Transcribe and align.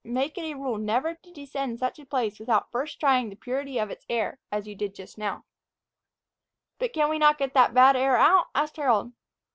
Make 0.03 0.35
it 0.39 0.45
a 0.49 0.55
rule 0.55 0.79
never 0.79 1.13
to 1.13 1.31
descend 1.31 1.77
such 1.77 1.99
a 1.99 2.07
place 2.07 2.39
without 2.39 2.71
first 2.71 2.99
trying 2.99 3.29
the 3.29 3.35
purity 3.35 3.77
of 3.77 3.91
its 3.91 4.03
air, 4.09 4.39
as 4.51 4.65
you 4.67 4.73
did 4.73 4.95
just 4.95 5.15
now." 5.15 5.43
"But 6.79 6.91
can 6.91 7.07
we 7.07 7.19
not 7.19 7.37
get 7.37 7.53
that 7.53 7.75
bad 7.75 7.95
air 7.95 8.17
out?" 8.17 8.47
asked 8.55 8.77
Harold. 8.77 9.13